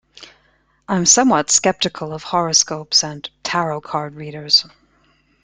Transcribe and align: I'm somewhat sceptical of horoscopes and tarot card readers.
I'm 0.87 1.05
somewhat 1.05 1.51
sceptical 1.51 2.11
of 2.11 2.23
horoscopes 2.23 3.03
and 3.03 3.29
tarot 3.43 3.81
card 3.81 4.15
readers. 4.15 4.65